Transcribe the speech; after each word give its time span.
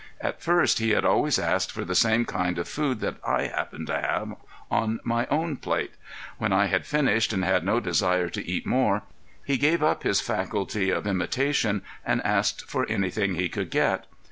At 0.19 0.41
first 0.41 0.79
he 0.79 0.89
had 0.93 1.05
always 1.05 1.37
asked 1.37 1.71
for 1.71 1.85
the 1.85 1.93
same 1.93 2.25
kind 2.25 2.57
of 2.57 2.67
food 2.67 3.01
that 3.01 3.17
I 3.23 3.43
happened 3.43 3.85
to 3.85 4.01
have 4.01 4.33
on 4.71 4.99
my 5.03 5.27
own 5.27 5.57
plate. 5.57 5.93
When 6.39 6.51
I 6.51 6.65
had 6.65 6.87
finished 6.87 7.33
and 7.33 7.45
had 7.45 7.63
no 7.63 7.79
desire 7.79 8.27
to 8.27 8.43
eat 8.43 8.65
more, 8.65 9.03
he 9.45 9.57
gave 9.59 9.83
up 9.83 10.01
his 10.01 10.19
faculty 10.19 10.89
of 10.89 11.05
imitation 11.05 11.83
and 12.03 12.19
asked 12.25 12.67
for 12.67 12.87
anything 12.89 13.35
he 13.35 13.47
could 13.47 13.69
get. 13.69 14.07